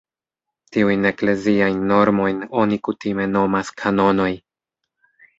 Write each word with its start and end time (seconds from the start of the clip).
Tiujn 0.75 1.03
ekleziajn 1.09 1.83
normojn 1.91 2.39
oni 2.61 2.79
kutime 2.87 3.27
nomas 3.33 3.69
"kanonoj". 3.83 4.31